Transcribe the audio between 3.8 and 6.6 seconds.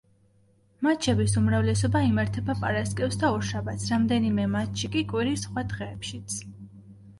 რამდენიმე მატჩი კი კვირის სხვა დღეებშიც.